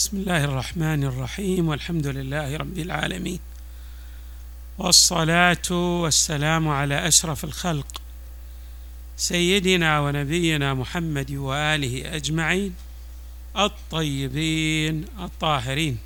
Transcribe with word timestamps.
بسم 0.00 0.16
الله 0.16 0.44
الرحمن 0.44 1.04
الرحيم 1.04 1.68
والحمد 1.68 2.06
لله 2.06 2.56
رب 2.56 2.78
العالمين. 2.78 3.40
والصلاة 4.78 5.70
والسلام 5.70 6.68
على 6.68 7.08
أشرف 7.08 7.44
الخلق 7.44 8.02
سيدنا 9.16 10.00
ونبينا 10.00 10.74
محمد 10.74 11.30
وآله 11.32 12.16
أجمعين 12.16 12.74
الطيبين 13.56 15.04
الطاهرين. 15.18 15.98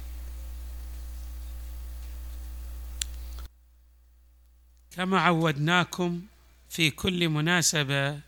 كما 4.97 5.21
عودناكم 5.21 6.21
في 6.71 6.91
كل 6.91 7.29
مناسبة 7.29 8.21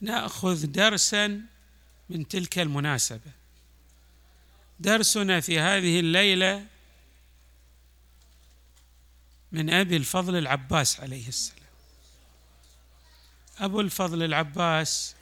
نأخذ 0.00 0.66
درسا 0.66 1.40
من 2.10 2.28
تلك 2.28 2.58
المناسبة. 2.58 3.43
درسنا 4.80 5.40
في 5.40 5.60
هذه 5.60 6.00
الليلة 6.00 6.66
من 9.52 9.70
أبي 9.70 9.96
الفضل 9.96 10.36
العباس 10.36 11.00
عليه 11.00 11.28
السلام. 11.28 11.64
أبو 13.58 13.80
الفضل 13.80 14.22
العباس 14.22 15.14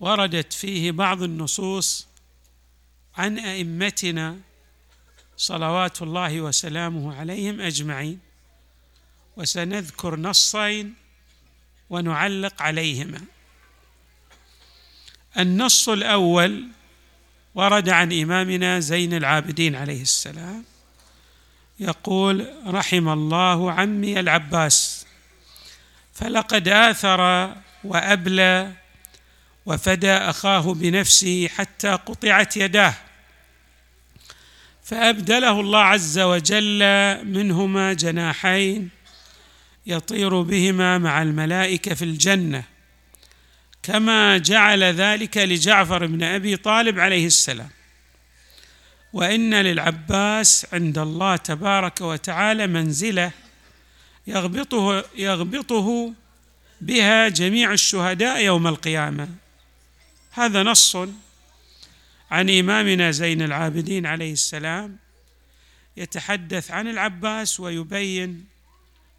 وردت 0.00 0.52
فيه 0.52 0.92
بعض 0.92 1.22
النصوص 1.22 2.06
عن 3.16 3.38
أئمتنا 3.38 4.40
صلوات 5.36 6.02
الله 6.02 6.40
وسلامه 6.40 7.16
عليهم 7.16 7.60
أجمعين 7.60 8.20
وسنذكر 9.36 10.16
نصين 10.16 10.94
ونعلق 11.90 12.62
عليهما. 12.62 13.20
النص 15.38 15.88
الأول 15.88 16.68
ورد 17.54 17.88
عن 17.88 18.12
إمامنا 18.12 18.80
زين 18.80 19.14
العابدين 19.14 19.76
عليه 19.76 20.02
السلام 20.02 20.64
يقول 21.80 22.46
رحم 22.66 23.08
الله 23.08 23.72
عمي 23.72 24.20
العباس 24.20 25.06
فلقد 26.14 26.68
آثر 26.68 27.52
وأبلى 27.84 28.72
وفدى 29.66 30.12
أخاه 30.12 30.74
بنفسه 30.74 31.48
حتى 31.48 31.88
قطعت 31.88 32.56
يداه 32.56 32.94
فأبدله 34.82 35.60
الله 35.60 35.78
عز 35.78 36.18
وجل 36.18 36.80
منهما 37.24 37.92
جناحين 37.92 38.90
يطير 39.86 40.42
بهما 40.42 40.98
مع 40.98 41.22
الملائكة 41.22 41.94
في 41.94 42.04
الجنة. 42.04 42.64
كما 43.84 44.38
جعل 44.38 44.84
ذلك 44.84 45.36
لجعفر 45.36 46.06
بن 46.06 46.22
أبي 46.22 46.56
طالب 46.56 47.00
عليه 47.00 47.26
السلام. 47.26 47.68
وإن 49.12 49.54
للعباس 49.54 50.66
عند 50.72 50.98
الله 50.98 51.36
تبارك 51.36 52.00
وتعالى 52.00 52.66
منزلة 52.66 53.30
يغبطه 54.26 55.04
يغبطه 55.16 56.12
بها 56.80 57.28
جميع 57.28 57.72
الشهداء 57.72 58.44
يوم 58.44 58.66
القيامة. 58.66 59.28
هذا 60.32 60.62
نص 60.62 60.96
عن 62.30 62.50
إمامنا 62.50 63.10
زين 63.10 63.42
العابدين 63.42 64.06
عليه 64.06 64.32
السلام. 64.32 64.96
يتحدث 65.96 66.70
عن 66.70 66.88
العباس 66.88 67.60
ويبين 67.60 68.44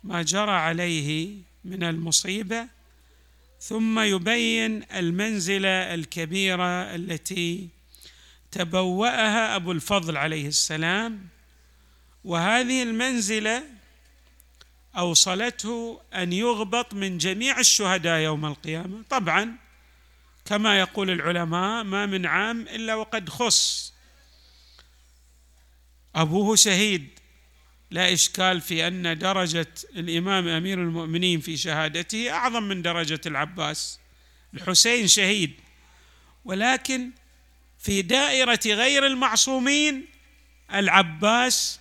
ما 0.03 0.21
جرى 0.21 0.51
عليه 0.51 1.35
من 1.65 1.83
المصيبة 1.83 2.67
ثم 3.67 3.99
يبين 3.99 4.83
المنزلة 4.91 5.93
الكبيرة 5.93 6.95
التي 6.95 7.69
تبوأها 8.51 9.55
أبو 9.55 9.71
الفضل 9.71 10.17
عليه 10.17 10.47
السلام 10.47 11.27
وهذه 12.23 12.83
المنزلة 12.83 13.63
أوصلته 14.97 16.01
أن 16.13 16.33
يغبط 16.33 16.93
من 16.93 17.17
جميع 17.17 17.59
الشهداء 17.59 18.19
يوم 18.19 18.45
القيامة. 18.45 19.03
طبعا 19.09 19.55
كما 20.45 20.79
يقول 20.79 21.09
العلماء 21.09 21.83
ما 21.83 22.05
من 22.05 22.25
عام 22.25 22.61
إلا 22.61 22.95
وقد 22.95 23.29
خص. 23.29 23.93
أبوه 26.15 26.55
شهيد. 26.55 27.09
لا 27.91 28.13
إشكال 28.13 28.61
في 28.61 28.87
أن 28.87 29.17
درجة 29.17 29.67
الإمام 29.95 30.47
أمير 30.47 30.81
المؤمنين 30.81 31.39
في 31.39 31.57
شهادته 31.57 32.31
أعظم 32.31 32.63
من 32.63 32.81
درجة 32.81 33.21
العباس. 33.25 33.99
الحسين 34.53 35.07
شهيد. 35.07 35.53
ولكن 36.45 37.11
في 37.79 38.01
دائرة 38.01 38.59
غير 38.65 39.05
المعصومين 39.05 40.05
العباس 40.73 41.79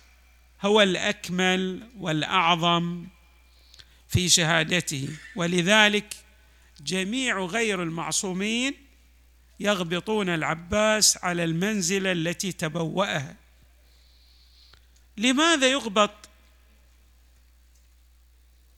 هو 0.61 0.81
الأكمل 0.81 1.89
والأعظم 1.97 3.07
في 4.07 4.29
شهادته. 4.29 5.09
ولذلك 5.35 6.15
جميع 6.81 7.39
غير 7.39 7.83
المعصومين 7.83 8.73
يغبطون 9.59 10.29
العباس 10.29 11.17
على 11.23 11.43
المنزلة 11.43 12.11
التي 12.11 12.51
تبوأها. 12.51 13.44
لماذا 15.17 15.67
يغبط 15.67 16.29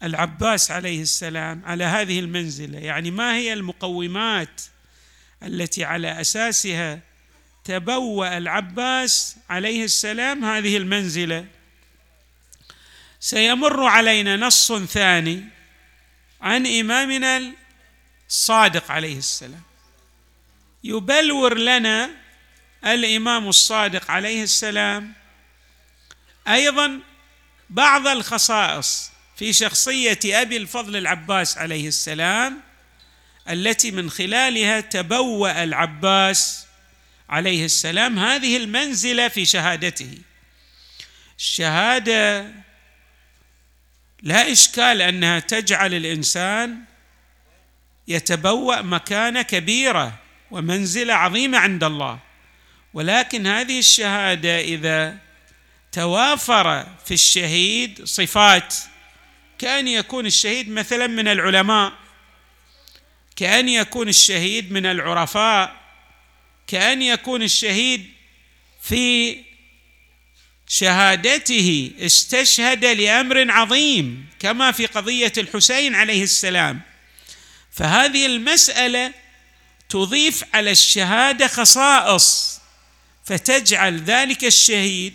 العباس 0.03 0.72
عليه 0.72 1.02
السلام 1.02 1.62
على 1.66 1.84
هذه 1.84 2.20
المنزلة؟ 2.20 2.80
يعني 2.80 3.12
ما 3.12 3.36
هي 3.36 3.53
المقومات 3.53 4.62
التي 5.44 5.84
على 5.84 6.22
أساسها 6.22 7.00
تبوأ 7.64 8.38
العباس 8.38 9.38
عليه 9.50 9.84
السلام 9.84 10.46
هذه 10.46 10.78
المنزلة؟ 10.78 11.46
سيمر 13.20 13.84
علينا 13.84 14.36
نص 14.36 14.74
ثاني 14.74 15.44
عن 16.42 16.68
إمامنا 16.68 17.53
الصادق 18.30 18.92
عليه 18.92 19.18
السلام. 19.18 19.62
يبلور 20.84 21.58
لنا 21.58 22.09
الإمام 22.86 23.47
الصادق 23.47 24.12
عليه 24.12 24.44
السلام 24.44 25.14
أيضا 26.47 27.00
بعض 27.69 28.08
الخصائص 28.08 29.12
في 29.35 29.53
شخصية 29.53 30.19
أبي 30.25 30.58
الفضل 30.58 30.96
العباس 30.96 31.58
عليه 31.58 31.88
السلام 31.88 32.62
التي 33.50 33.91
من 33.91 34.09
خلالها 34.09 34.80
تبوأ 34.80 35.63
العباس 35.63 36.66
عليه 37.30 37.66
السلام 37.66 38.19
هذه 38.19 38.58
المنزلة 38.58 39.28
في 39.28 39.46
شهادته. 39.46 40.18
الشهادة 41.40 42.52
لا 44.22 44.52
إشكال 44.52 45.02
أنها 45.02 45.40
تجعل 45.40 45.94
الإنسان 45.94 46.79
يتبوأ 48.08 48.81
مكانة 48.81 49.41
كبيرة 49.41 50.19
ومنزلة 50.52 51.14
عظيمة 51.14 51.58
عند 51.58 51.84
الله 51.84 52.19
ولكن 52.94 53.47
هذه 53.47 53.79
الشهادة 53.79 54.59
إذا 54.59 55.18
توافر 55.92 56.88
في 57.06 57.14
الشهيد 57.14 58.06
صفات. 58.06 58.75
كأن 59.59 59.88
يكون 59.88 60.25
الشهيد 60.25 60.70
مثلا 60.70 61.08
من 61.08 61.28
العلماء. 61.28 61.94
كأن 63.36 63.70
يكون 63.70 64.09
الشهيد 64.09 64.72
من 64.72 64.86
العرفاء. 64.86 65.76
كأن 66.68 67.02
يكون 67.02 67.44
الشهيد 67.44 68.12
في 68.81 69.38
شهادته 70.68 71.92
استشهد 72.00 72.86
لأمر 72.86 73.52
عظيم 73.52 74.30
كما 74.40 74.72
في 74.72 74.86
قضية 74.86 75.34
الحسين 75.38 75.96
عليه 75.96 76.24
السلام. 76.24 76.81
فهذه 77.72 78.26
المسألة 78.26 79.14
تضيف 79.90 80.44
على 80.53 80.72
الشهادة 80.72 81.47
خصائص 81.47 82.59
فتجعل 83.26 83.97
ذلك 84.03 84.44
الشهيد 84.46 85.14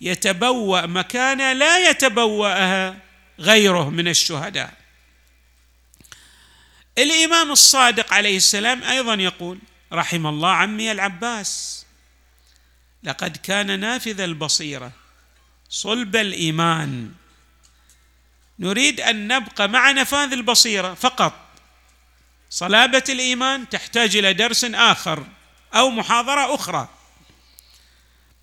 يتبوأ 0.00 0.86
مكانه 0.86 1.52
لا 1.52 1.90
يتبوأها 1.90 2.96
غيره 3.40 3.90
من 3.90 4.08
الشهداء. 4.08 4.74
الإمام 6.98 7.52
الصادق 7.52 8.14
عليه 8.14 8.36
السلام 8.36 8.82
أيضا 8.82 9.14
يقول 9.14 9.58
رحم 9.92 10.26
الله 10.26 10.50
عمي 10.50 10.92
العباس 10.92 11.84
لقد 13.02 13.36
كان 13.36 13.80
نافذ 13.80 14.20
البصيرة 14.20 14.92
صلب 15.68 16.16
الإيمان. 16.16 17.12
نريد 18.58 19.00
أن 19.00 19.28
نبقى 19.28 19.68
مع 19.68 19.90
نفاذ 19.90 20.32
البصيرة 20.32 20.94
فقط. 20.94 21.32
صلابة 22.50 23.04
الإيمان 23.08 23.68
تحتاج 23.68 24.16
إلى 24.16 24.32
درس 24.32 24.64
آخر 24.64 25.26
أو 25.74 25.90
محاضرة 25.90 26.54
أخرى. 26.54 26.88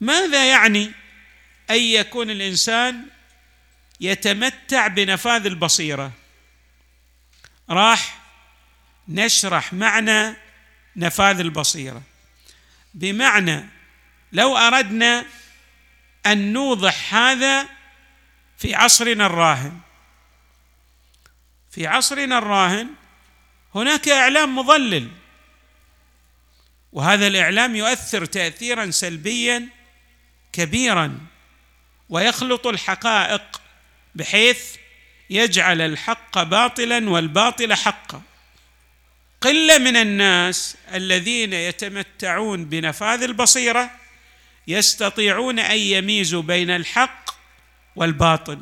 ماذا 0.01 0.45
يعني 0.45 0.91
أن 1.73 1.81
يكون 1.81 2.29
الإنسان 2.29 3.05
يتمتع 3.99 4.87
بنفاذ 4.87 5.45
البصيرة. 5.45 6.11
راح 7.69 8.19
نشرح 9.07 9.73
معنى 9.73 10.35
نفاذ 10.95 11.39
البصيرة. 11.39 12.01
بمعنى 12.93 13.65
لو 14.31 14.57
أردنا 14.57 15.25
أن 16.25 16.53
نوضح 16.53 17.15
هذا 17.15 17.69
في 18.57 18.75
عصرنا 18.75 19.25
الراهن. 19.25 19.79
في 21.71 21.87
عصرنا 21.87 22.37
الراهن 22.37 22.87
هناك 23.75 24.09
إعلام 24.09 24.55
مضلل 24.55 25.11
وهذا 26.91 27.27
الإعلام 27.27 27.75
يؤثر 27.75 28.25
تاثيرا 28.25 28.91
سلبيا 28.91 29.69
كبيرا. 30.53 31.32
ويخلط 32.13 32.67
الحقائق 32.67 33.61
بحيث 34.15 34.75
يجعل 35.29 35.81
الحق 35.81 36.43
باطلا 36.43 37.09
والباطل 37.09 37.73
حقا. 37.73 38.21
قلة 39.41 39.77
من 39.77 39.95
الناس 39.95 40.77
الذين 40.93 41.53
يتمتعون 41.53 42.65
بنفاذ 42.65 43.23
البصيرة 43.23 43.91
يستطيعون 44.67 45.59
أن 45.59 45.77
يميزوا 45.77 46.41
بين 46.41 46.69
الحق 46.69 47.29
والباطل. 47.95 48.61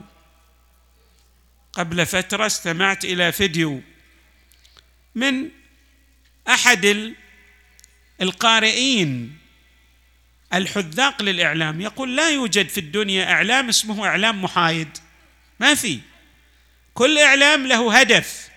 قبل 1.74 2.06
فترة 2.06 2.46
استمعت 2.46 3.06
إلى 3.06 3.32
فيديو 3.32 3.82
من 5.16 5.50
أحد 6.48 7.14
القارئين 8.22 9.38
الحذاق 10.54 11.22
للإعلام. 11.22 11.82
يقول 11.82 12.16
لا 12.16 12.30
يوجد 12.30 12.70
في 12.70 12.80
الدنيا 12.80 13.32
إعلام 13.32 13.70
اسمه 13.70 14.08
إعلام 14.08 14.42
محايد. 14.42 14.98
ما 15.60 15.76
في. 15.76 16.00
كل 16.94 17.18
إعلام 17.18 17.68
له 17.68 18.00
هدف 18.00 18.50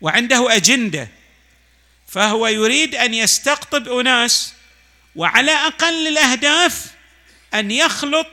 وعنده 0.00 0.56
أجندة. 0.56 1.08
فهو 2.08 2.46
يريد 2.46 2.94
أن 2.94 3.14
يستقطب 3.14 3.88
أناس 3.88 4.54
وعلى 5.16 5.52
أقل 5.52 6.08
الأهداف 6.08 6.86
أن 7.54 7.70
يخلط 7.70 8.26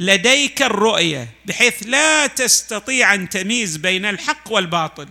لديك 0.00 0.62
الرؤية 0.62 1.28
بحيث 1.44 1.82
لا 1.86 2.26
تستطيع 2.26 3.14
أن 3.14 3.28
تميز 3.28 3.76
بين 3.76 4.06
الحق 4.06 4.52
والباطل. 4.52 5.08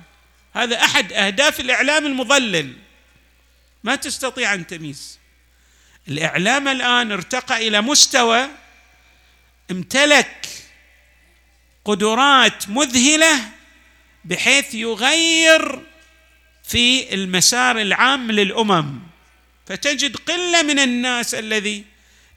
هذا 0.54 0.82
أحد 0.82 1.14
أهداف 1.14 1.60
الإعلام 1.60 2.06
المضلل. 2.06 2.74
ما 3.84 3.96
تستطيع 3.96 4.54
أن 4.54 4.68
تميز. 4.68 5.20
الإعلام 6.08 6.68
الآن 6.68 7.12
ارتقى 7.12 7.68
إلى 7.68 7.82
مستوى 7.82 8.48
امتلك 9.72 10.48
قدرات 11.86 12.70
مذهلة 12.70 13.50
بحيث 14.26 14.74
يغير 14.74 15.82
في 16.64 17.14
المسار 17.14 17.82
العام 17.82 18.32
للأمم. 18.32 19.00
فتجد 19.66 20.16
قلة 20.16 20.62
من 20.62 20.80
الناس 20.80 21.36
الذي 21.36 21.84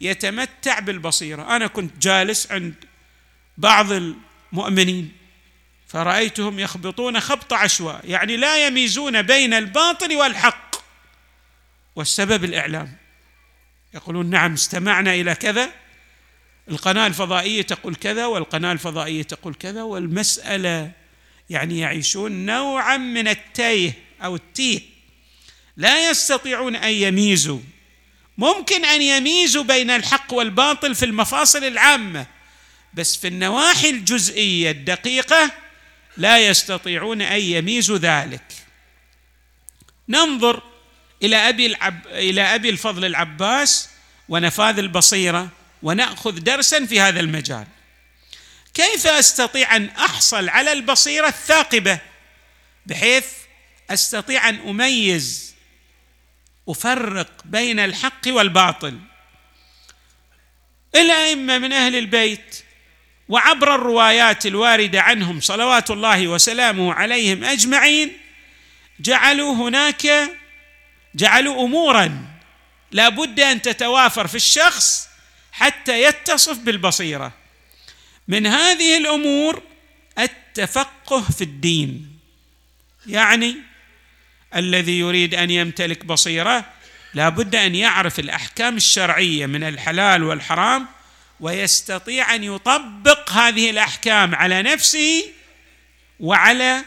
يتمتع 0.01 0.79
بالبصيرة. 0.79 1.57
أنا 1.57 1.67
كنت 1.67 2.03
جالس 2.03 2.53
عند 2.53 2.75
بعض 3.59 3.93
المؤمنين 3.93 5.13
فرأيتهم 5.89 6.59
يخبطون 6.59 7.21
خبط 7.21 7.53
عشواء 7.53 8.01
يعني 8.05 8.37
لا 8.37 8.67
يميزون 8.67 9.23
بين 9.23 9.55
الباطل 9.55 10.17
والحق 10.17 10.77
والسبب 11.97 12.45
الإعلام. 12.45 13.08
يقولون 13.95 14.31
نعم 14.31 14.53
استمعنا 14.53 15.15
إلى 15.15 15.35
كذا. 15.35 15.73
القناة 16.71 17.07
الفضائية 17.07 17.63
تقول 17.63 17.95
كذا 17.95 18.27
والقناة 18.27 18.73
الفضائية 18.73 19.23
تقول 19.23 19.55
كذا 19.55 19.83
والمسألة 19.83 20.91
يعني 21.51 21.79
يعيشون 21.79 22.33
نوعا 22.47 22.97
من 22.97 23.29
التيه 23.29 23.93
أو 24.25 24.37
التيه. 24.37 24.81
لا 25.77 26.11
يستطيعون 26.11 26.77
أن 26.77 26.93
يميزوا. 26.93 27.61
ممكن 28.39 28.85
أن 28.85 29.03
يميزوا 29.03 29.65
بين 29.65 29.91
الحق 29.91 30.35
والباطل 30.35 30.95
في 30.95 31.05
المفاصل 31.05 31.65
العامة 31.65 32.27
بس 32.95 33.17
في 33.17 33.29
النواحي 33.29 33.91
الجزئية 33.91 34.71
الدقيقة 34.71 35.51
لا 36.17 36.39
يستطيعون 36.39 37.23
أن 37.23 37.41
يميزوا 37.41 37.99
ذلك. 37.99 38.43
ننظر 40.09 40.63
إلى 41.23 41.37
أبي 41.37 41.67
العب 41.67 42.07
إلى 42.07 42.43
أبي 42.43 42.71
الفضل 42.71 43.05
العباس 43.05 43.89
ونفاذ 44.29 44.79
البصيرة 44.79 45.49
ونأخذ 45.83 46.41
درسا 46.41 46.87
في 46.87 47.01
هذا 47.01 47.21
المجال. 47.21 47.67
كيف 48.75 49.07
أستطيع 49.07 49.77
أن 49.77 49.89
أحصل 49.89 50.49
على 50.49 50.73
البصيرة 50.73 51.29
الثاقبة 51.29 51.99
بحيث 52.87 53.27
أستطيع 53.91 54.49
أن 54.49 54.69
أميز 54.69 55.55
أفرق 56.69 57.31
بين 57.45 57.81
الحق 57.81 58.27
والباطل؟ 58.27 58.99
الأئمة 60.95 61.59
من 61.59 61.73
أهل 61.73 61.97
البيت 61.97 62.65
وعبر 63.29 63.75
الروايات 63.75 64.47
الواردة 64.47 65.03
عنهم 65.03 65.41
صلوات 65.41 65.91
الله 65.91 66.29
وسلامه 66.29 66.95
عليهم 66.95 67.45
أجمعين 67.45 68.13
جعلوا 69.01 69.55
هناك 69.55 70.31
جعلوا 71.15 71.65
امورا. 71.65 72.25
لا 72.93 73.09
بد 73.09 73.41
أن 73.41 73.63
تتوافر 73.63 74.27
في 74.27 74.35
الشخص 74.35 75.09
حتى 75.53 76.03
يتصف 76.03 76.59
بالبصيرة. 76.59 77.33
من 78.29 78.47
هذه 78.47 78.97
الأمور 78.99 79.63
التفقه 80.19 81.21
في 81.21 81.45
الدين. 81.45 82.19
يعني 83.07 83.57
الذي 84.57 84.99
يريد 84.99 85.35
أن 85.35 85.51
يمتلك 85.51 86.05
بصيرة 86.05 86.65
لا 87.15 87.29
بد 87.29 87.55
أن 87.55 87.75
يعرف 87.75 88.19
الأحكام 88.19 88.77
الشرعية 88.77 89.47
من 89.47 89.65
الحلال 89.65 90.25
والحرام 90.25 90.87
ويستطيع 91.41 92.35
أن 92.35 92.45
يطبق 92.45 93.33
هذه 93.33 93.71
الأحكام 93.71 94.35
على 94.35 94.63
نفسه 94.63 95.25
وعلى 96.21 96.85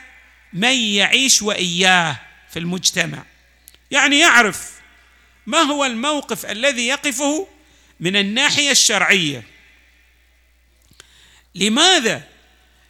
من 0.53 0.73
يعيش 0.73 1.41
وإياه 1.41 2.19
في 2.51 2.59
المجتمع. 2.59 3.23
يعني 3.91 4.19
يعرف 4.19 4.71
ما 5.45 5.57
هو 5.57 5.85
الموقف 5.85 6.45
الذي 6.45 6.87
يقفه 6.87 7.47
من 7.99 8.15
الناحية 8.15 8.71
الشرعية. 8.71 9.43
لماذا؟ 11.55 12.23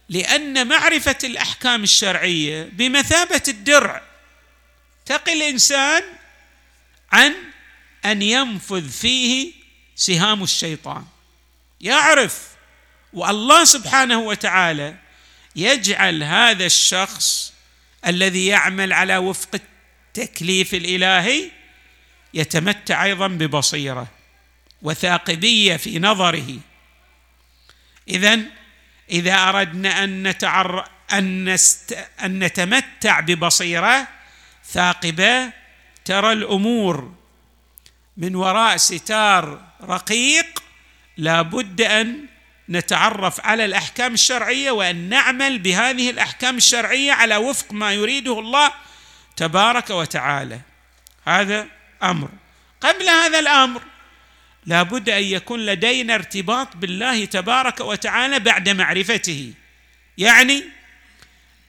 لأن 0.10 0.68
معرفة 0.68 1.18
الأحكام 1.24 1.84
الشرعية 1.84 2.64
بمثابة 2.64 3.42
الدرع 3.48 4.02
تقي 5.06 5.34
الإنسان 5.34 6.04
عن 7.12 7.36
أن 8.06 8.22
ينفذ 8.22 8.90
فيه 8.90 9.54
سهام 9.96 10.44
الشيطان. 10.44 11.06
يعرف 11.82 12.48
والله 13.14 13.64
سبحانه 13.64 14.20
وتعالى 14.20 14.96
يجعل 15.56 16.24
هذا 16.24 16.66
الشخص 16.66 17.54
الذي 18.08 18.48
يعمل 18.48 18.94
على 18.94 19.18
وفق 19.18 19.62
التكليف 20.18 20.74
الإلهي 20.74 21.52
يتمتع 22.34 23.04
أيضا 23.04 23.28
ببصيرة 23.28 24.08
وثاقبية 24.82 25.78
في 25.78 26.00
نظره. 26.00 26.58
اذا 28.08 28.40
إذا 29.12 29.50
أردنا 29.50 30.04
أن 30.04 30.28
نتعر 30.28 30.90
أن, 31.14 31.54
نست... 31.54 31.98
أن 32.24 32.40
نتمتع 32.40 33.20
ببصيرة 33.20 34.08
ثاقبة 34.66 35.52
ترى 36.06 36.32
الأمور 36.32 37.14
من 38.18 38.36
وراء 38.36 38.78
ستار 38.78 39.62
رقيق 39.82 40.64
لا 41.18 41.42
بد 41.42 41.82
أن 41.82 42.26
نتعرف 42.70 43.46
على 43.46 43.66
الأحكام 43.66 44.14
الشرعية 44.14 44.72
وأن 44.72 45.10
نعمل 45.10 45.60
بهذه 45.60 46.10
الأحكام 46.10 46.58
الشرعية 46.58 47.12
على 47.12 47.38
وفق 47.38 47.74
ما 47.74 47.94
يريده 47.94 48.40
الله 48.40 48.72
تبارك 49.36 49.90
وتعالى. 49.90 50.60
هذا 51.26 51.68
أمر. 52.04 52.30
قبل 52.82 53.10
هذا 53.10 53.40
الأمر 53.40 53.82
لا 54.66 54.84
بد 54.84 55.10
أن 55.10 55.24
يكون 55.24 55.66
لدينا 55.66 56.16
ارتباط 56.16 56.78
بالله 56.78 57.26
تبارك 57.26 57.80
وتعالى 57.80 58.40
بعد 58.40 58.70
معرفته. 58.70 59.54
يعني 60.18 60.64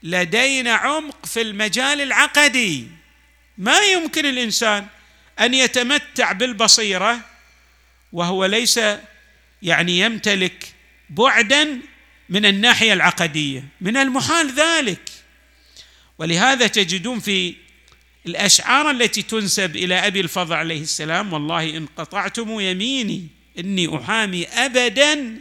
لدينا 0.03 0.73
عمق 0.73 1.25
في 1.25 1.41
المجال 1.41 2.01
العقدي. 2.01 2.87
ما 3.57 3.79
يمكن 3.79 4.25
الإنسان 4.25 4.87
أن 5.39 5.53
يتمتع 5.53 6.31
بالبصيرة 6.31 7.19
وهو 8.13 8.45
ليس 8.45 8.79
يعني 9.61 9.99
يمتلك 9.99 10.73
بعدا 11.09 11.79
من 12.29 12.45
الناحية 12.45 12.93
العقدية. 12.93 13.63
من 13.81 13.97
المحال 13.97 14.51
ذلك. 14.55 15.09
ولهذا 16.23 16.67
تجدون 16.67 17.19
في 17.19 17.55
الأشعار 18.25 18.91
التي 18.91 19.21
تنسب 19.21 19.75
إلى 19.75 20.07
أبي 20.07 20.19
الفضل 20.19 20.55
عليه 20.55 20.81
السلام 20.81 21.33
والله 21.33 21.77
إن 21.77 21.85
قطعتم 21.97 22.59
يميني 22.59 23.27
إني 23.59 23.97
أحامي 23.97 24.47
ابدا 24.47 25.39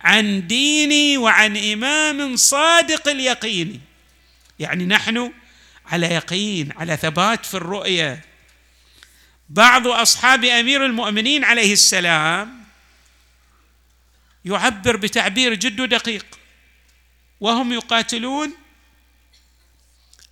عن 0.00 0.46
ديني 0.46 1.18
وعن 1.18 1.56
إمام 1.56 2.36
صادق 2.36 3.08
اليقين. 3.08 3.80
يعني 4.58 4.84
نحن 4.84 5.32
على 5.86 6.06
يقين 6.06 6.72
على 6.76 6.96
ثبات 6.96 7.46
في 7.46 7.54
الرؤية. 7.54 8.24
بعض 9.48 9.86
أصحاب 9.86 10.44
أمير 10.44 10.86
المؤمنين 10.86 11.44
عليه 11.44 11.72
السلام 11.72 12.64
يعبر 14.44 14.96
بتعبير 14.96 15.54
جد 15.54 15.88
دقيق 15.88 16.26
وهم 17.40 17.72
يقاتلون 17.72 18.61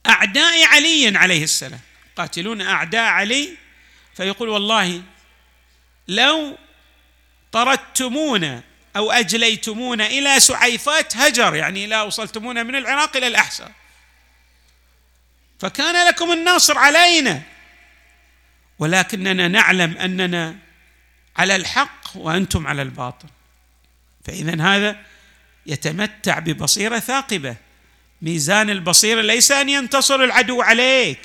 أعداء 0.07 0.65
علي 0.65 1.19
عليه 1.19 1.45
السلام. 1.45 1.81
يقاتلون 2.13 2.61
أعداء 2.61 3.05
علي 3.05 3.57
فيقول 4.15 4.49
والله 4.49 5.03
لو 6.09 6.59
طردتمونا 7.53 8.63
أو 8.97 9.11
أجليتمونا 9.11 10.07
إلى 10.07 10.41
سعيفات 10.41 11.17
هجر 11.17 11.55
يعني 11.55 11.87
لا 11.87 12.03
وصلتمونا 12.03 12.63
من 12.63 12.75
العراق 12.75 13.17
إلى 13.17 13.27
الاحساء 13.27 13.73
فكان 15.61 16.09
لكم 16.09 16.33
النصر 16.33 16.79
علينا 16.79 17.43
ولكننا 18.79 19.49
نعلم 19.49 19.99
أننا 19.99 20.57
على 21.37 21.57
الحق 21.57 22.17
وأنتم 22.17 22.67
على 22.67 22.83
الباطل. 22.83 23.29
فاذا 24.25 24.63
هذا 24.63 24.97
يتمتع 25.67 26.39
ببصيرة 26.39 26.99
ثاقبة. 26.99 27.57
ميزان 28.23 28.71
البصيرة 28.71 29.21
ليس 29.21 29.53
أن 29.53 29.69
ينتصر 29.69 30.25
العدو 30.25 30.63
عليك 30.63 31.19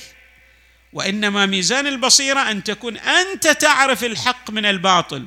وإنما 0.93 1.45
ميزان 1.45 1.87
البصيرة 1.87 2.51
أن 2.51 2.63
تكون 2.63 2.97
أنت 2.97 3.47
تعرف 3.47 4.03
الحق 4.03 4.51
من 4.51 4.65
الباطل. 4.65 5.25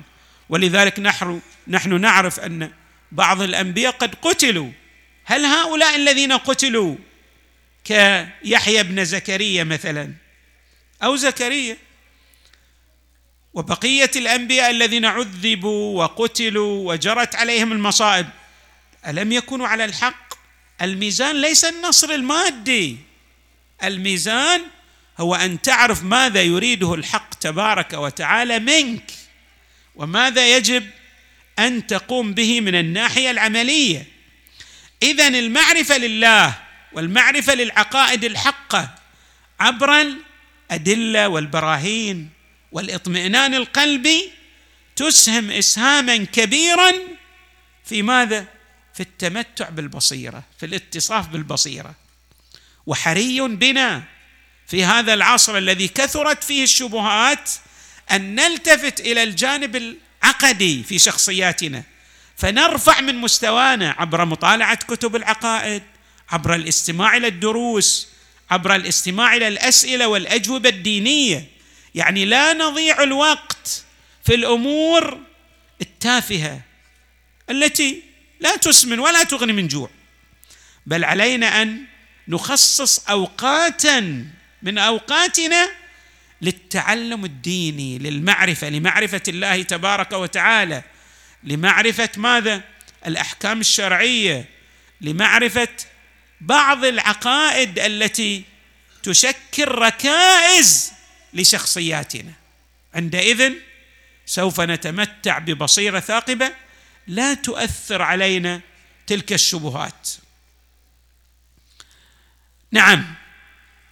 ولذلك 0.48 1.00
نحن 1.00 1.40
نحن 1.68 2.00
نعرف 2.00 2.40
أن 2.40 2.70
بعض 3.12 3.42
الأنبياء 3.42 3.92
قد 3.92 4.14
قتلوا. 4.22 4.70
هل 5.24 5.44
هؤلاء 5.44 5.96
الذين 5.96 6.32
قتلوا 6.32 6.96
كيحيى 7.84 8.82
بن 8.82 9.04
زكريا 9.04 9.64
مثلا 9.64 10.12
أو 11.02 11.16
زكريا؟ 11.16 11.76
وبقية 13.54 14.10
الأنبياء 14.16 14.70
الذين 14.70 15.04
عذبوا 15.04 15.98
وقتلوا 15.98 16.92
وجرت 16.92 17.34
عليهم 17.34 17.72
المصائب 17.72 18.26
ألم 19.06 19.32
يكونوا 19.32 19.68
على 19.68 19.84
الحق؟ 19.84 20.27
الميزان 20.82 21.40
ليس 21.40 21.64
النصر 21.64 22.10
المادي. 22.10 22.96
الميزان 23.84 24.62
هو 25.18 25.34
أن 25.34 25.62
تعرف 25.62 26.02
ماذا 26.04 26.42
يريده 26.42 26.94
الحق 26.94 27.34
تبارك 27.34 27.92
وتعالى 27.92 28.58
منك 28.58 29.10
وماذا 29.94 30.56
يجب 30.56 30.90
أن 31.58 31.86
تقوم 31.86 32.34
به 32.34 32.60
من 32.60 32.74
الناحية 32.74 33.30
العملية. 33.30 34.06
اذا 35.02 35.28
المعرفة 35.28 35.98
لله 35.98 36.54
والمعرفة 36.92 37.54
للعقائد 37.54 38.24
الحقة 38.24 38.94
عبر 39.60 40.16
الأدلة 40.70 41.28
والبراهين 41.28 42.30
والإطمئنان 42.72 43.54
القلبي 43.54 44.30
تسهم 44.96 45.50
إسهاما 45.50 46.16
كبيرا 46.16 46.92
في 47.84 48.02
ماذا؟ 48.02 48.46
في 48.98 49.04
التمتع 49.04 49.68
بالبصيرة 49.68 50.42
في 50.58 50.66
الاتصاف 50.66 51.28
بالبصيرة. 51.28 51.94
وحري 52.86 53.40
بنا 53.40 54.02
في 54.66 54.84
هذا 54.84 55.14
العصر 55.14 55.58
الذي 55.58 55.88
كثرت 55.88 56.44
فيه 56.44 56.64
الشبهات 56.64 57.50
أن 58.10 58.34
نلتفت 58.34 59.00
إلى 59.00 59.22
الجانب 59.22 59.76
العقدي 59.76 60.82
في 60.82 60.98
شخصياتنا. 60.98 61.82
فنرفع 62.36 63.00
من 63.00 63.14
مستوانا 63.14 63.94
عبر 63.98 64.24
مطالعة 64.24 64.74
كتب 64.74 65.16
العقائد 65.16 65.82
عبر 66.30 66.54
الاستماع 66.54 67.16
إلى 67.16 67.26
الدروس 67.26 68.08
عبر 68.50 68.74
الاستماع 68.74 69.36
إلى 69.36 69.48
الأسئلة 69.48 70.08
والأجوبة 70.08 70.68
الدينية. 70.68 71.46
يعني 71.94 72.24
لا 72.24 72.52
نضيع 72.52 73.02
الوقت 73.02 73.84
في 74.24 74.34
الأمور 74.34 75.18
التافهة 75.80 76.60
التي 77.50 78.07
لا 78.40 78.56
تسمن 78.56 78.98
ولا 78.98 79.22
تغني 79.22 79.52
من 79.52 79.68
جوع. 79.68 79.90
بل 80.86 81.04
علينا 81.04 81.62
أن 81.62 81.84
نخصص 82.28 82.98
أوقاتا 82.98 84.26
من 84.62 84.78
أوقاتنا 84.78 85.70
للتعلم 86.42 87.24
الديني 87.24 87.98
للمعرفة 87.98 88.68
لمعرفة 88.68 89.22
الله 89.28 89.62
تبارك 89.62 90.12
وتعالى 90.12 90.82
لمعرفة 91.44 92.08
ماذا؟ 92.16 92.62
الأحكام 93.06 93.60
الشرعية 93.60 94.44
لمعرفة 95.00 95.68
بعض 96.40 96.84
العقائد 96.84 97.78
التي 97.78 98.44
تشكل 99.02 99.68
ركائز 99.68 100.92
لشخصياتنا. 101.34 102.32
عندئذ 102.94 103.52
سوف 104.26 104.60
نتمتع 104.60 105.38
ببصيرة 105.38 106.00
ثاقبة 106.00 106.52
لا 107.08 107.34
تؤثر 107.34 108.02
علينا 108.02 108.60
تلك 109.06 109.32
الشبهات. 109.32 110.08
نعم 112.70 113.14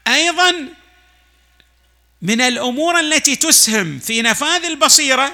أيضا 0.08 0.68
من 2.22 2.40
الأمور 2.40 3.00
التي 3.00 3.36
تسهم 3.36 3.98
في 3.98 4.22
نفاذ 4.22 4.64
البصيرة 4.64 5.32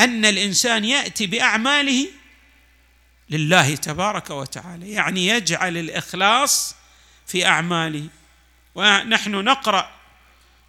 أن 0.00 0.24
الإنسان 0.24 0.84
يأتي 0.84 1.26
بأعماله 1.26 2.08
لله 3.30 3.76
تبارك 3.76 4.30
وتعالى 4.30 4.92
يعني 4.92 5.26
يجعل 5.26 5.76
الإخلاص 5.76 6.74
في 7.26 7.46
أعماله. 7.46 8.08
ونحن 8.74 9.30
نقرأ 9.30 9.90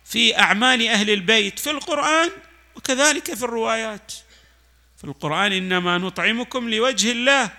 في 0.05 0.39
أعمال 0.39 0.87
أهل 0.87 1.09
البيت 1.09 1.59
في 1.59 1.69
القرآن 1.69 2.29
وكذلك 2.75 3.33
في 3.33 3.43
الروايات. 3.43 4.13
في 4.99 5.03
القرآن 5.03 5.51
إنما 5.53 5.97
نطعمكم 5.97 6.69
لوجه 6.69 7.11
الله 7.11 7.51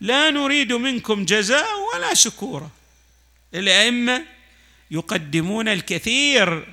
لا 0.00 0.30
نريد 0.30 0.72
منكم 0.72 1.24
جزاء 1.24 1.66
ولا 1.94 2.14
شكورا. 2.14 2.70
الأئمة 3.54 4.24
يقدمون 4.90 5.68
الكثير 5.68 6.66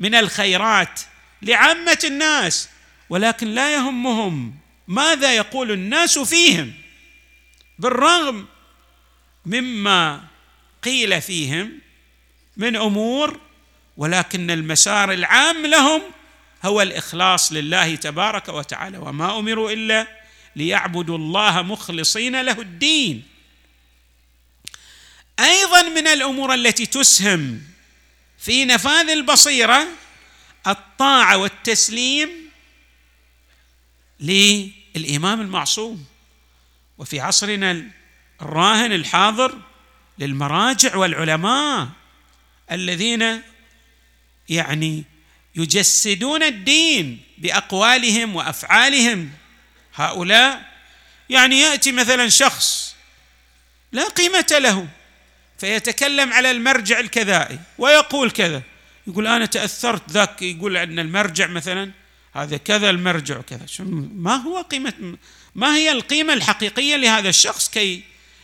من 0.00 0.14
الخيرات 0.14 1.00
لعامة 1.42 1.98
الناس 2.04 2.68
ولكن 3.08 3.46
لا 3.54 3.74
يهمهم 3.74 4.54
ماذا 4.88 5.36
يقول 5.36 5.70
الناس 5.70 6.18
فيهم. 6.18 6.72
بالرغم 7.78 8.46
مما 9.46 10.24
قيل 10.82 11.22
فيهم 11.22 11.78
من 12.56 12.76
أمور 12.76 13.40
ولكن 13.96 14.50
المسار 14.50 15.12
العام 15.12 15.66
لهم 15.66 16.02
هو 16.64 16.82
الإخلاص 16.82 17.52
لله 17.52 17.94
تبارك 17.94 18.48
وتعالى 18.48 18.98
وما 18.98 19.38
أمروا 19.38 19.70
إلا 19.70 20.06
ليعبدوا 20.56 21.18
الله 21.18 21.62
مخلصين 21.62 22.40
له 22.40 22.60
الدين. 22.60 23.22
أيضا 25.40 25.82
من 25.82 26.06
الأمور 26.06 26.54
التي 26.54 26.86
تسهم 26.86 27.62
في 28.38 28.64
نفاذ 28.64 29.10
البصيرة 29.10 29.86
الطاعة 30.66 31.36
والتسليم 31.36 32.28
للإمام 34.20 35.40
المعصوم 35.40 36.04
وفي 36.98 37.20
عصرنا 37.20 37.90
الراهن 38.42 38.92
الحاضر 38.92 39.58
للمراجع 40.18 40.96
والعلماء 40.96 41.88
الذين 42.72 43.42
يعني 44.48 45.04
يجسدون 45.56 46.42
الدين 46.42 47.20
بأقوالهم 47.38 48.36
وأفعالهم. 48.36 49.30
هؤلاء 49.94 50.62
يعني 51.30 51.60
يأتي 51.60 51.92
مثلا 51.92 52.28
شخص 52.28 52.94
لا 53.92 54.08
قيمة 54.08 54.46
له 54.50 54.88
فيتكلم 55.58 56.32
على 56.32 56.50
المرجع 56.50 57.00
الكذائي 57.00 57.58
ويقول 57.78 58.30
كذا. 58.30 58.62
يقول 59.06 59.26
أنا 59.26 59.46
تأثرت 59.46 60.10
ذاك 60.10 60.42
يقول 60.42 60.76
أن 60.76 60.98
المرجع 60.98 61.46
مثلا 61.46 61.90
هذا 62.34 62.56
كذا 62.56 62.90
المرجع 62.90 63.38
وكذا 63.38 63.66
ما 64.14 64.34
هو 64.36 64.60
قيمة 64.60 65.16
ما 65.54 65.76
هي 65.76 65.92
القيمة 65.92 66.32
الحقيقية 66.32 66.96
لهذا 66.96 67.28
الشخص 67.28 67.68
كي 67.68 68.02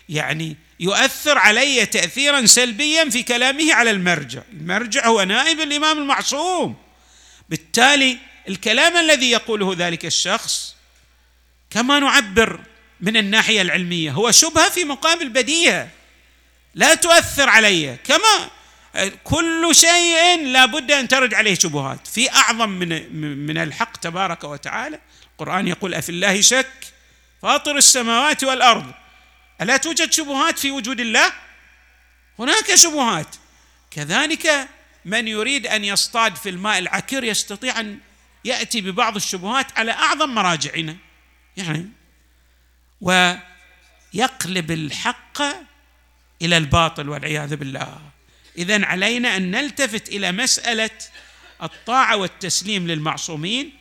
يعني 0.08 0.56
يؤثر 0.80 1.38
علي 1.38 1.86
تاثيرا 1.86 2.46
سلبيا 2.46 3.10
في 3.10 3.22
كلامه 3.22 3.74
على 3.74 3.90
المرجع؟ 3.90 4.42
المرجع 4.52 5.06
هو 5.06 5.22
نائب 5.22 5.60
الإمام 5.60 5.98
المعصوم. 5.98 6.76
بالتالي 7.48 8.18
الكلام 8.48 8.96
الذي 8.96 9.30
يقوله 9.30 9.74
ذلك 9.78 10.06
الشخص 10.06 10.76
كما 11.70 11.98
نعبر 11.98 12.60
من 13.00 13.16
الناحية 13.16 13.62
العلمية 13.62 14.10
هو 14.10 14.30
شبهة 14.30 14.70
في 14.70 14.84
مقابل 14.84 15.28
بديهه 15.28 15.88
لا 16.74 16.94
تؤثر 16.94 17.48
علي. 17.48 17.96
كما 18.04 18.50
كل 19.24 19.70
شيء 19.72 20.46
لا 20.46 20.64
بد 20.66 20.92
أن 20.92 21.08
ترد 21.08 21.34
عليه 21.34 21.54
شبهات. 21.54 22.06
في 22.06 22.30
أعظم 22.30 22.68
من 22.68 23.16
من 23.46 23.58
الحق 23.58 23.96
تبارك 23.96 24.44
وتعالى 24.44 25.00
القرآن 25.32 25.68
يقول 25.68 25.94
أفي 25.94 26.08
الله 26.08 26.40
شك؟ 26.40 26.72
فاطر 27.42 27.76
السماوات 27.76 28.44
والأرض. 28.44 28.92
ألا 29.62 29.76
توجد 29.76 30.12
شبهات 30.12 30.58
في 30.58 30.70
وجود 30.70 31.00
الله؟ 31.00 31.32
هناك 32.38 32.74
شبهات. 32.74 33.36
كذلك 33.90 34.68
من 35.06 35.28
يريد 35.28 35.66
أن 35.66 35.84
يصطاد 35.84 36.36
في 36.36 36.48
الماء 36.48 36.78
العكر 36.78 37.24
يستطيع 37.24 37.80
أن 37.80 37.98
يأتي 38.44 38.80
ببعض 38.80 39.16
الشبهات 39.16 39.78
على 39.78 39.92
أعظم 39.92 40.34
مراجعنا. 40.34 40.96
يعني 41.56 41.88
ويقلب 43.00 44.70
الحق 44.70 45.42
إلى 46.42 46.56
الباطل 46.56 47.08
والعياذ 47.08 47.56
بالله. 47.56 48.00
اذا 48.58 48.86
علينا 48.86 49.36
أن 49.36 49.50
نلتفت 49.50 50.08
إلى 50.08 50.32
مسألة 50.32 50.90
الطاعة 51.62 52.16
والتسليم 52.16 52.86
للمعصومين 52.86 53.72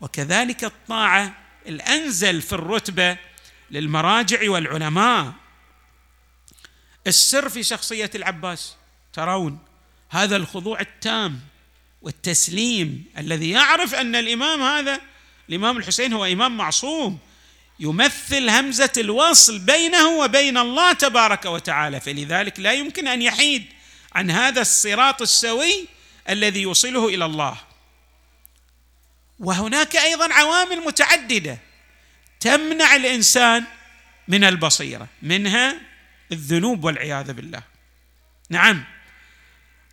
وكذلك 0.00 0.64
الطاعة 0.64 1.34
الأنزل 1.66 2.42
في 2.42 2.52
الرتبة 2.52 3.16
للمراجع 3.70 4.50
والعلماء. 4.50 5.32
السر 7.06 7.48
في 7.48 7.62
شخصية 7.62 8.10
العباس 8.14 8.76
ترون 9.12 9.69
هذا 10.10 10.36
الخضوع 10.36 10.80
التام 10.80 11.40
والتسليم 12.02 13.04
الذي 13.18 13.50
يعرف 13.50 13.94
أن 13.94 14.16
الإمام 14.16 14.62
هذا 14.62 15.00
الإمام 15.48 15.76
الحسين 15.76 16.12
هو 16.12 16.24
إمام 16.24 16.56
معصوم 16.56 17.18
يمثل 17.80 18.50
همزة 18.50 18.92
الوصل 18.96 19.58
بينه 19.58 20.08
وبين 20.08 20.58
الله 20.58 20.92
تبارك 20.92 21.44
وتعالى. 21.44 22.00
فلذلك 22.00 22.60
لا 22.60 22.72
يمكن 22.72 23.08
أن 23.08 23.22
يحيد 23.22 23.64
عن 24.12 24.30
هذا 24.30 24.60
الصراط 24.60 25.22
السوي 25.22 25.86
الذي 26.28 26.60
يوصله 26.60 27.08
إلى 27.08 27.24
الله. 27.24 27.56
وهناك 29.38 29.96
أيضا 29.96 30.34
عوامل 30.34 30.80
متعددة 30.80 31.58
تمنع 32.40 32.96
الإنسان 32.96 33.64
من 34.28 34.44
البصيرة 34.44 35.06
منها 35.22 35.80
الذنوب 36.32 36.84
والعياذ 36.84 37.32
بالله. 37.32 37.62
نعم. 38.50 38.84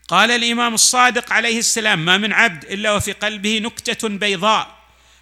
قال 0.08 0.32
الإمام 0.32 0.74
الصادق 0.74 1.34
عليه 1.34 1.60
السلام 1.60 2.06
ما 2.06 2.18
من 2.18 2.34
عبد 2.34 2.66
إلا 2.66 2.92
وفي 2.92 3.12
قلبه 3.12 3.60
نكتة 3.60 4.10
بيضاء 4.10 4.78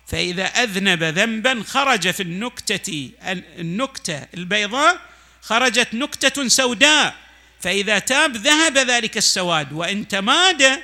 فإذا 0.08 0.46
أذنب 0.46 1.04
ذنبا 1.04 1.64
خرج 1.68 2.12
في 2.12 2.24
النكتة 2.24 3.12
النكتة 3.60 4.28
البيضاء 4.34 4.98
خرجت 5.42 5.94
نكتة 5.94 6.48
سوداء 6.48 7.16
فإذا 7.60 8.00
تاب 8.00 8.36
ذهب 8.36 8.78
ذلك 8.78 9.18
السواد 9.18 9.74
وإن 9.74 10.08
تمادى 10.08 10.76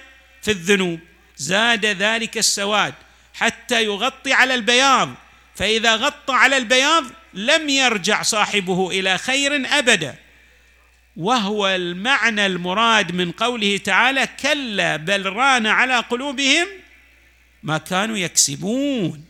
في 0.42 0.52
الذنوب 0.52 1.00
زاد 1.38 1.86
ذلك 1.86 2.38
السواد 2.38 2.94
حتى 3.34 3.84
يغطي 3.84 4.34
على 4.34 4.54
البياض 4.54 5.14
فإذا 5.56 5.96
غطى 5.96 6.34
على 6.34 6.58
البياض 6.58 7.04
لم 7.34 7.70
يرجع 7.70 8.22
صاحبه 8.22 8.90
إلى 8.90 9.18
خير 9.18 9.78
ابدا. 9.78 10.16
وهو 11.18 11.68
المعنى 11.68 12.46
المراد 12.46 13.12
من 13.12 13.32
قوله 13.32 13.78
تعالى 13.78 14.28
كلا 14.28 14.96
بل 14.96 15.26
ران 15.26 15.68
على 15.68 16.00
قلوبهم 16.00 16.68
ما 17.64 17.78
كانوا 17.78 18.18
يكسبون. 18.18 19.26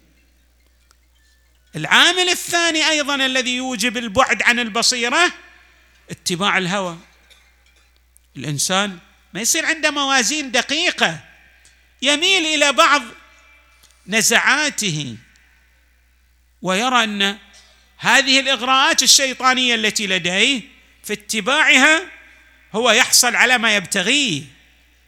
العامل 1.75 2.29
الثاني 2.29 2.89
أيضا 2.89 3.15
الذي 3.15 3.55
يوجب 3.55 3.97
البعد 3.97 4.41
عن 4.41 4.59
البصيرة 4.59 5.33
اتباع 6.09 6.57
الهوى. 6.57 6.97
الإنسان 8.37 8.99
ما 9.33 9.41
يصير 9.41 9.65
عنده 9.65 9.91
موازين 9.91 10.51
دقيقة. 10.51 11.19
يميل 12.01 12.45
إلى 12.45 12.73
بعض 12.73 13.01
نزعاته 14.07 15.15
ويرى 16.61 17.03
أن 17.03 17.37
هذه 17.97 18.39
الإغراءات 18.39 19.03
الشيطانية 19.03 19.75
التي 19.75 20.07
لديه 20.07 20.70
في 21.03 21.13
اتباعها 21.13 22.01
هو 22.75 22.91
يحصل 22.91 23.35
على 23.35 23.57
ما 23.57 23.75
يبتغيه 23.75 24.43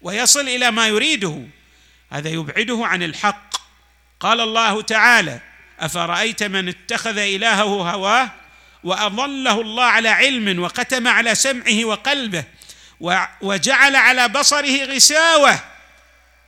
ويصل 0.01 0.49
إلى 0.49 0.71
ما 0.71 0.87
يريده. 0.87 1.41
هذا 2.11 2.29
يبعده 2.29 2.79
عن 2.81 3.03
الحق. 3.03 3.53
قال 4.19 4.41
الله 4.41 4.81
تعالى 4.81 5.39
أفرأيت 5.79 6.43
من 6.43 6.67
اتخذ 6.69 7.17
إلهه 7.17 7.91
هواه 7.91 8.31
واضله 8.83 9.61
الله 9.61 9.83
على 9.83 10.09
علم 10.09 10.59
وختم 10.59 11.07
على 11.07 11.35
سمعه 11.35 11.85
وقلبه 11.85 12.43
وجعل 13.41 13.95
على 13.95 14.27
بصره 14.27 14.85
غساوة. 14.85 15.59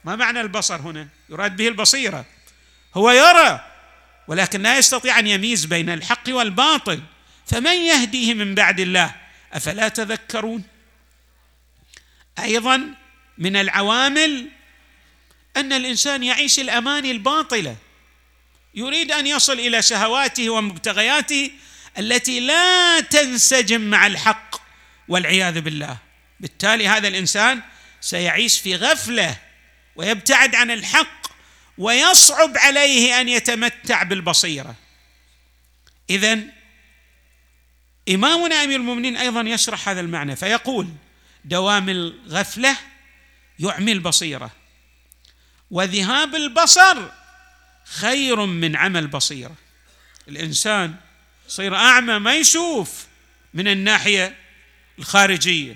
ما 0.03 0.15
معنى 0.15 0.41
البصر 0.41 0.75
هنا؟ 0.75 1.07
يراد 1.29 1.55
به 1.55 1.67
البصيرة. 1.67 2.25
هو 2.95 3.11
يرى 3.11 3.65
ولكن 4.27 4.61
لا 4.61 4.77
يستطيع 4.77 5.19
أن 5.19 5.27
يميز 5.27 5.65
بين 5.65 5.89
الحق 5.89 6.23
والباطل. 6.29 7.01
فمن 7.47 7.75
يهديه 7.75 8.33
من 8.33 8.55
بعد 8.55 8.79
الله؟ 8.79 9.24
أفلا 9.55 9.87
تذكرون؟ 9.87 10.63
أيضا 12.39 12.93
من 13.37 13.55
العوامل 13.55 14.49
أن 15.57 15.73
الإنسان 15.73 16.23
يعيش 16.23 16.59
الاماني 16.59 17.11
الباطلة. 17.11 17.75
يريد 18.73 19.11
أن 19.11 19.27
يصل 19.27 19.59
إلى 19.59 19.81
شهواته 19.81 20.49
ومبتغياته 20.49 21.51
التي 21.97 22.39
لا 22.39 22.99
تنسجم 23.01 23.81
مع 23.81 24.07
الحق 24.07 24.55
والعياذ 25.07 25.61
بالله. 25.61 25.97
بالتالي 26.39 26.87
هذا 26.87 27.07
الإنسان 27.07 27.61
سيعيش 28.01 28.59
في 28.59 28.75
غفلة 28.75 29.37
ويبتعد 29.95 30.55
عن 30.55 30.71
الحق 30.71 31.27
ويصعب 31.77 32.57
عليه 32.57 33.21
أن 33.21 33.29
يتمتع 33.29 34.03
بالبصيرة. 34.03 34.75
اذا 36.09 36.39
إمامنا 38.09 38.63
أمير 38.63 38.79
المؤمنين 38.79 39.17
أيضا 39.17 39.41
يشرح 39.41 39.89
هذا 39.89 40.01
المعنى 40.01 40.35
فيقول 40.35 40.87
دوام 41.45 41.89
الغفلة 41.89 42.77
يعمي 43.59 43.91
البصيرة 43.91 44.51
وذهاب 45.71 46.35
البصر 46.35 47.09
خير 47.85 48.45
من 48.45 48.75
عمى 48.75 48.99
البصيره 48.99 49.55
الإنسان 50.27 50.95
يصير 51.47 51.75
أعمى 51.75 52.19
ما 52.19 52.35
يشوف 52.35 53.07
من 53.53 53.67
الناحية 53.67 54.35
الخارجية 54.99 55.75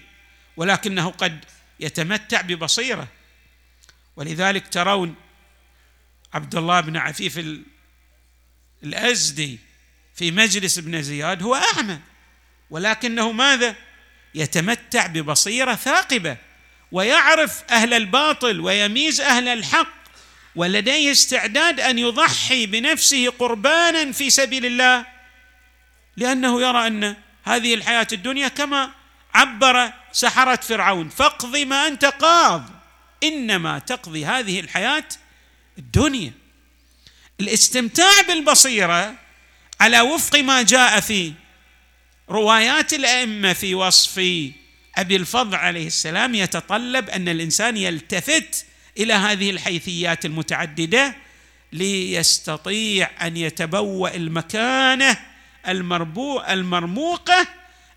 ولكنه 0.58 1.10
قد 1.10 1.46
يتمتع 1.80 2.42
ببصيرة. 2.42 3.08
ولذلك 4.16 4.68
ترون 4.68 5.16
عبد 6.34 6.56
الله 6.56 6.80
بن 6.80 6.98
عفيف 6.98 7.46
الأزدي 8.84 9.60
في 10.16 10.32
مجلس 10.32 10.78
ابن 10.78 11.02
زياد 11.02 11.44
هو 11.44 11.56
أعمى. 11.56 12.00
ولكنه 12.70 13.32
ماذا؟ 13.32 13.76
يتمتع 14.36 15.08
ببصيرة 15.08 15.76
ثاقبة 15.76 16.38
ويعرف 16.92 17.64
أهل 17.70 17.94
الباطل 17.94 18.60
ويميز 18.60 19.22
أهل 19.22 19.48
الحق 19.48 20.00
ولديه 20.56 21.12
استعداد 21.12 21.80
أن 21.80 22.00
يضحي 22.00 22.66
بنفسه 22.66 23.30
قربانا 23.30 24.12
في 24.12 24.30
سبيل 24.30 24.66
الله 24.66 25.06
لأنه 26.18 26.62
يرى 26.62 26.88
أن 26.88 27.16
هذه 27.44 27.74
الحياة 27.74 28.08
الدنيا 28.14 28.48
كما 28.48 28.92
عبر 29.34 29.92
سحرة 30.12 30.56
فرعون 30.56 31.10
فاقض 31.10 31.58
ما 31.58 31.88
أنت 31.88 32.06
قاض 32.06 32.70
إنما 33.24 33.80
تقضي 33.80 34.26
هذه 34.26 34.60
الحياة 34.60 35.04
الدنيا. 35.78 36.32
الاستمتاع 37.40 38.22
بالبصيرة 38.28 39.16
على 39.80 40.02
وفق 40.02 40.40
ما 40.40 40.62
جاء 40.62 41.00
في 41.00 41.34
روايات 42.30 42.94
الأئمة 42.94 43.54
في 43.54 43.76
وصف 43.76 44.18
أبي 44.98 45.16
الفضل 45.16 45.56
عليه 45.56 45.88
السلام 45.88 46.36
يتطلب 46.36 47.10
أن 47.10 47.30
الإنسان 47.30 47.78
يلتفت 47.78 48.66
إلى 48.98 49.14
هذه 49.14 49.50
الحيثيات 49.50 50.26
المتعددة 50.26 51.16
ليستطيع 51.74 53.10
أن 53.28 53.38
يتبوأ 53.38 54.16
المكانة 54.16 55.18
المربو 55.68 56.42
المرموقة 56.42 57.48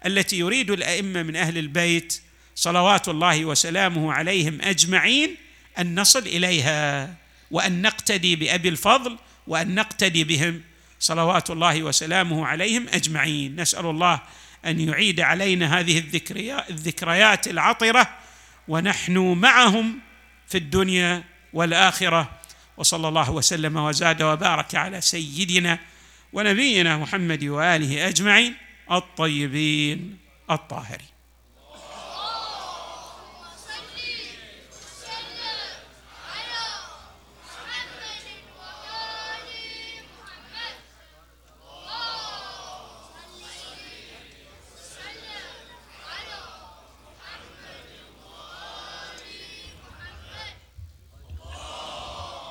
التي 0.06 0.38
يريد 0.38 0.70
الأئمة 0.70 1.22
من 1.22 1.36
أهل 1.36 1.58
البيت 1.58 2.22
صلوات 2.54 3.08
الله 3.08 3.44
وسلامه 3.44 4.12
عليهم 4.12 4.58
أجمعين 4.62 5.36
أن 5.78 6.00
نصل 6.00 6.26
إليها 6.26 7.14
وأن 7.50 7.82
نقتدي 7.82 8.36
بأبي 8.36 8.68
الفضل 8.68 9.18
وأن 9.46 9.74
نقتدي 9.74 10.24
بهم. 10.24 10.62
صلوات 11.02 11.50
الله 11.50 11.82
وسلامه 11.82 12.46
عليهم 12.46 12.86
أجمعين. 12.88 13.60
نسأل 13.60 13.86
الله 13.86 14.20
أن 14.64 14.80
يعيد 14.80 15.20
علينا 15.20 15.78
هذه 15.80 15.98
الذكريات 16.70 17.48
العطرة 17.48 18.08
ونحن 18.68 19.18
معهم 19.18 19.98
في 20.48 20.58
الدنيا 20.58 21.24
والآخرة. 21.52 22.30
وصلى 22.76 23.08
الله 23.08 23.30
وسلم 23.30 23.76
وزاد 23.76 24.22
وبارك 24.22 24.74
على 24.74 25.00
سيدنا 25.00 25.78
ونبينا 26.32 26.96
محمد 26.96 27.44
وآله 27.44 28.08
أجمعين 28.08 28.54
الطيبين 28.90 30.18
الطاهرين. 30.50 31.11